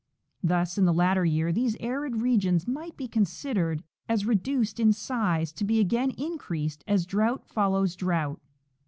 Thus 0.41 0.79
in 0.79 0.85
the 0.85 0.95
latter 0.95 1.23
year 1.25 1.51
these 1.53 1.77
arid 1.79 2.15
regions 2.23 2.67
might 2.67 2.97
be 2.97 3.07
considered 3.07 3.83
as 4.09 4.25
re 4.25 4.33
duced 4.33 4.79
in 4.79 4.93
size, 4.93 5.51
to 5.53 5.63
be 5.63 5.79
again 5.79 6.09
increased 6.17 6.83
as 6.87 7.05
drought 7.05 7.45
follows 7.45 7.95
drought. 7.95 8.41